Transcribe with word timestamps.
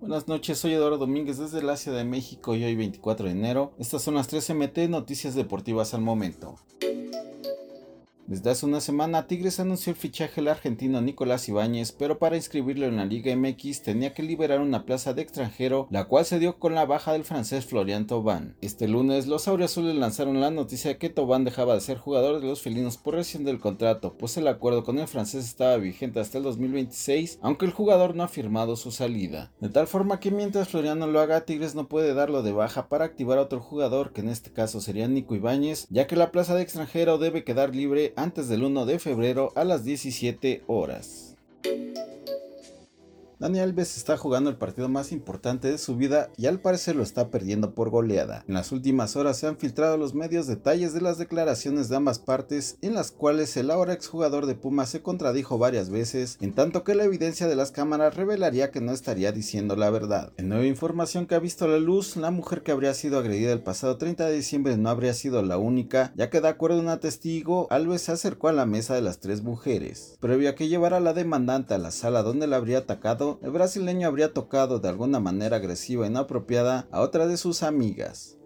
Buenas 0.00 0.28
noches, 0.28 0.58
soy 0.58 0.74
Eduardo 0.74 0.98
Domínguez 0.98 1.38
desde 1.38 1.62
la 1.62 1.76
Ciudad 1.76 1.98
de 1.98 2.04
México 2.04 2.54
y 2.54 2.64
hoy 2.64 2.76
24 2.76 3.26
de 3.26 3.32
enero. 3.32 3.72
Estas 3.78 4.02
son 4.02 4.14
las 4.14 4.28
3 4.28 4.54
MT 4.54 4.78
Noticias 4.88 5.34
Deportivas 5.34 5.94
al 5.94 6.02
momento. 6.02 6.56
Desde 8.26 8.48
hace 8.48 8.64
una 8.64 8.80
semana, 8.80 9.26
Tigres 9.26 9.60
anunció 9.60 9.90
el 9.90 9.98
fichaje 9.98 10.36
del 10.36 10.48
argentino 10.48 11.02
Nicolás 11.02 11.46
Ibáñez, 11.46 11.92
pero 11.92 12.18
para 12.18 12.36
inscribirlo 12.36 12.86
en 12.86 12.96
la 12.96 13.04
Liga 13.04 13.36
MX 13.36 13.82
tenía 13.82 14.14
que 14.14 14.22
liberar 14.22 14.60
una 14.60 14.86
plaza 14.86 15.12
de 15.12 15.20
extranjero, 15.20 15.88
la 15.90 16.06
cual 16.06 16.24
se 16.24 16.38
dio 16.38 16.58
con 16.58 16.74
la 16.74 16.86
baja 16.86 17.12
del 17.12 17.24
francés 17.24 17.66
Florian 17.66 18.06
Thauvin. 18.06 18.56
Este 18.62 18.88
lunes, 18.88 19.26
los 19.26 19.46
auriazules 19.46 19.94
lanzaron 19.94 20.40
la 20.40 20.50
noticia 20.50 20.92
de 20.92 20.96
que 20.96 21.10
Thauvin 21.10 21.44
dejaba 21.44 21.74
de 21.74 21.82
ser 21.82 21.98
jugador 21.98 22.40
de 22.40 22.46
los 22.46 22.62
felinos 22.62 22.96
por 22.96 23.12
recién 23.12 23.44
del 23.44 23.60
contrato, 23.60 24.16
pues 24.16 24.38
el 24.38 24.48
acuerdo 24.48 24.84
con 24.84 24.98
el 24.98 25.06
francés 25.06 25.44
estaba 25.44 25.76
vigente 25.76 26.18
hasta 26.18 26.38
el 26.38 26.44
2026, 26.44 27.40
aunque 27.42 27.66
el 27.66 27.72
jugador 27.72 28.14
no 28.14 28.22
ha 28.22 28.28
firmado 28.28 28.76
su 28.76 28.90
salida. 28.90 29.52
De 29.60 29.68
tal 29.68 29.86
forma 29.86 30.18
que 30.18 30.30
mientras 30.30 30.68
Florian 30.68 30.98
no 30.98 31.08
lo 31.08 31.20
haga, 31.20 31.44
Tigres 31.44 31.74
no 31.74 31.88
puede 31.88 32.14
darlo 32.14 32.42
de 32.42 32.52
baja 32.52 32.88
para 32.88 33.04
activar 33.04 33.36
a 33.36 33.42
otro 33.42 33.60
jugador, 33.60 34.14
que 34.14 34.22
en 34.22 34.30
este 34.30 34.50
caso 34.50 34.80
sería 34.80 35.08
Nico 35.08 35.34
Ibáñez, 35.34 35.86
ya 35.90 36.06
que 36.06 36.16
la 36.16 36.32
plaza 36.32 36.54
de 36.54 36.62
extranjero 36.62 37.18
debe 37.18 37.44
quedar 37.44 37.76
libre 37.76 38.13
antes 38.16 38.48
del 38.48 38.64
1 38.64 38.86
de 38.86 38.98
febrero 38.98 39.52
a 39.56 39.64
las 39.64 39.84
17 39.84 40.64
horas. 40.66 41.33
Dani 43.38 43.58
Alves 43.58 43.96
está 43.96 44.16
jugando 44.16 44.48
el 44.48 44.56
partido 44.56 44.88
más 44.88 45.12
importante 45.12 45.70
de 45.70 45.78
su 45.78 45.96
vida 45.96 46.30
y 46.36 46.46
al 46.46 46.60
parecer 46.60 46.96
lo 46.96 47.02
está 47.02 47.30
perdiendo 47.30 47.74
por 47.74 47.90
goleada. 47.90 48.44
En 48.46 48.54
las 48.54 48.72
últimas 48.72 49.16
horas 49.16 49.38
se 49.38 49.46
han 49.46 49.56
filtrado 49.56 49.96
los 49.96 50.14
medios 50.14 50.46
detalles 50.46 50.94
de 50.94 51.00
las 51.00 51.18
declaraciones 51.18 51.88
de 51.88 51.96
ambas 51.96 52.18
partes 52.18 52.78
en 52.80 52.94
las 52.94 53.10
cuales 53.10 53.56
el 53.56 53.70
ahora 53.70 53.92
exjugador 53.92 54.46
de 54.46 54.54
Puma 54.54 54.86
se 54.86 55.02
contradijo 55.02 55.58
varias 55.58 55.90
veces, 55.90 56.38
en 56.40 56.52
tanto 56.52 56.84
que 56.84 56.94
la 56.94 57.04
evidencia 57.04 57.48
de 57.48 57.56
las 57.56 57.72
cámaras 57.72 58.14
revelaría 58.14 58.70
que 58.70 58.80
no 58.80 58.92
estaría 58.92 59.32
diciendo 59.32 59.76
la 59.76 59.90
verdad. 59.90 60.32
En 60.36 60.48
nueva 60.48 60.66
información 60.66 61.26
que 61.26 61.34
ha 61.34 61.40
visto 61.40 61.66
la 61.66 61.78
luz, 61.78 62.16
la 62.16 62.30
mujer 62.30 62.62
que 62.62 62.72
habría 62.72 62.94
sido 62.94 63.18
agredida 63.18 63.52
el 63.52 63.62
pasado 63.62 63.96
30 63.96 64.26
de 64.26 64.36
diciembre 64.36 64.76
no 64.76 64.88
habría 64.90 65.14
sido 65.14 65.42
la 65.42 65.58
única, 65.58 66.12
ya 66.16 66.30
que 66.30 66.40
de 66.40 66.48
acuerdo 66.48 66.78
a 66.78 66.82
una 66.82 67.00
testigo, 67.00 67.66
Alves 67.70 68.02
se 68.02 68.12
acercó 68.12 68.48
a 68.48 68.52
la 68.52 68.66
mesa 68.66 68.94
de 68.94 69.02
las 69.02 69.18
tres 69.18 69.42
mujeres. 69.42 70.16
Previo 70.20 70.50
a 70.50 70.54
que 70.54 70.68
llevara 70.68 70.98
a 70.98 71.00
la 71.00 71.14
demandante 71.14 71.74
a 71.74 71.78
la 71.78 71.90
sala 71.90 72.22
donde 72.22 72.46
la 72.46 72.56
habría 72.56 72.78
atacado, 72.78 73.33
el 73.42 73.50
brasileño 73.50 74.08
habría 74.08 74.32
tocado 74.32 74.78
de 74.78 74.88
alguna 74.88 75.20
manera 75.20 75.56
agresiva 75.56 76.06
e 76.06 76.08
inapropiada 76.08 76.88
a 76.90 77.00
otra 77.00 77.26
de 77.26 77.36
sus 77.36 77.62
amigas. 77.62 78.36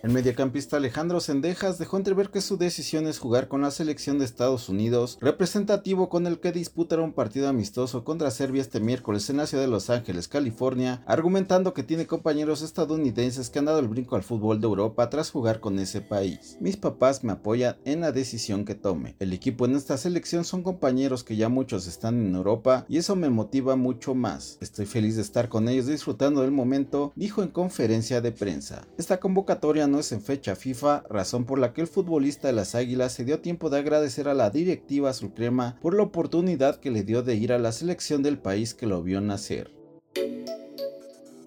El 0.00 0.12
mediocampista 0.12 0.76
Alejandro 0.76 1.18
Sendejas 1.18 1.76
dejó 1.76 1.96
entrever 1.96 2.30
que 2.30 2.40
su 2.40 2.56
decisión 2.56 3.08
es 3.08 3.18
jugar 3.18 3.48
con 3.48 3.62
la 3.62 3.72
selección 3.72 4.20
de 4.20 4.26
Estados 4.26 4.68
Unidos, 4.68 5.18
representativo 5.20 6.08
con 6.08 6.28
el 6.28 6.38
que 6.38 6.52
disputará 6.52 7.02
un 7.02 7.12
partido 7.12 7.48
amistoso 7.48 8.04
contra 8.04 8.30
Serbia 8.30 8.62
este 8.62 8.78
miércoles 8.78 9.28
en 9.28 9.38
la 9.38 9.48
ciudad 9.48 9.64
de 9.64 9.70
Los 9.70 9.90
Ángeles, 9.90 10.28
California, 10.28 11.02
argumentando 11.04 11.74
que 11.74 11.82
tiene 11.82 12.06
compañeros 12.06 12.62
estadounidenses 12.62 13.50
que 13.50 13.58
han 13.58 13.64
dado 13.64 13.80
el 13.80 13.88
brinco 13.88 14.14
al 14.14 14.22
fútbol 14.22 14.60
de 14.60 14.68
Europa 14.68 15.10
tras 15.10 15.32
jugar 15.32 15.58
con 15.58 15.80
ese 15.80 16.00
país. 16.00 16.56
Mis 16.60 16.76
papás 16.76 17.24
me 17.24 17.32
apoyan 17.32 17.76
en 17.84 18.02
la 18.02 18.12
decisión 18.12 18.64
que 18.64 18.76
tome. 18.76 19.16
El 19.18 19.32
equipo 19.32 19.66
en 19.66 19.74
esta 19.74 19.96
selección 19.96 20.44
son 20.44 20.62
compañeros 20.62 21.24
que 21.24 21.34
ya 21.34 21.48
muchos 21.48 21.88
están 21.88 22.24
en 22.24 22.36
Europa 22.36 22.86
y 22.88 22.98
eso 22.98 23.16
me 23.16 23.30
motiva 23.30 23.74
mucho 23.74 24.14
más. 24.14 24.58
Estoy 24.60 24.86
feliz 24.86 25.16
de 25.16 25.22
estar 25.22 25.48
con 25.48 25.68
ellos 25.68 25.86
disfrutando 25.86 26.42
del 26.42 26.52
momento, 26.52 27.12
dijo 27.16 27.42
en 27.42 27.48
conferencia 27.48 28.20
de 28.20 28.30
prensa. 28.30 28.86
Esta 28.96 29.18
convocatoria 29.18 29.87
no 29.88 29.98
es 29.98 30.12
en 30.12 30.20
fecha 30.20 30.54
FIFA, 30.54 31.04
razón 31.10 31.44
por 31.44 31.58
la 31.58 31.72
que 31.72 31.80
el 31.80 31.86
futbolista 31.86 32.48
de 32.48 32.54
las 32.54 32.74
Águilas 32.74 33.12
se 33.12 33.24
dio 33.24 33.40
tiempo 33.40 33.70
de 33.70 33.78
agradecer 33.78 34.28
a 34.28 34.34
la 34.34 34.50
directiva 34.50 35.10
azulcrema 35.10 35.76
por 35.80 35.94
la 35.94 36.04
oportunidad 36.04 36.76
que 36.76 36.90
le 36.90 37.02
dio 37.02 37.22
de 37.22 37.34
ir 37.34 37.52
a 37.52 37.58
la 37.58 37.72
selección 37.72 38.22
del 38.22 38.38
país 38.38 38.74
que 38.74 38.86
lo 38.86 39.02
vio 39.02 39.20
nacer. 39.20 39.72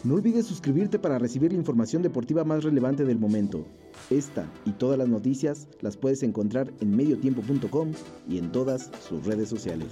No 0.04 0.16
olvides 0.16 0.48
suscribirte 0.48 0.98
para 0.98 1.20
recibir 1.20 1.54
la 1.54 1.60
información 1.60 2.02
deportiva 2.02 2.44
más 2.44 2.64
relevante 2.64 3.06
del 3.06 3.20
momento. 3.20 3.66
Esta 4.10 4.52
y 4.66 4.72
todas 4.72 4.98
las 4.98 5.08
noticias 5.08 5.68
las 5.82 5.96
puedes 5.96 6.24
encontrar 6.24 6.74
en 6.80 6.96
mediotiempo.com 6.96 7.92
y 8.28 8.40
en 8.40 8.52
todas 8.52 8.90
sus 9.08 9.24
redes 9.26 9.48
sociales. 9.48 9.90